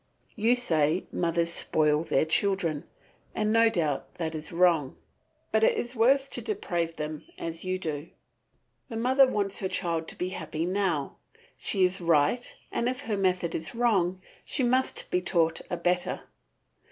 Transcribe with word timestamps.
You 0.35 0.55
say 0.55 1.05
mothers 1.11 1.53
spoil 1.53 2.03
their 2.03 2.25
children, 2.25 2.85
and 3.35 3.53
no 3.53 3.69
doubt 3.69 4.15
that 4.15 4.33
is 4.33 4.51
wrong, 4.51 4.97
but 5.51 5.63
it 5.63 5.77
is 5.77 5.95
worse 5.95 6.27
to 6.29 6.41
deprave 6.41 6.95
them 6.95 7.23
as 7.37 7.63
you 7.65 7.77
do. 7.77 8.09
The 8.89 8.97
mother 8.97 9.27
wants 9.27 9.59
her 9.59 9.67
child 9.69 10.07
to 10.07 10.15
be 10.15 10.29
happy 10.29 10.65
now. 10.65 11.17
She 11.55 11.83
is 11.83 12.01
right, 12.01 12.55
and 12.71 12.89
if 12.89 13.01
her 13.01 13.15
method 13.15 13.53
is 13.53 13.75
wrong, 13.75 14.19
she 14.43 14.63
must 14.63 15.11
be 15.11 15.21
taught 15.21 15.61
a 15.69 15.77
better. 15.77 16.21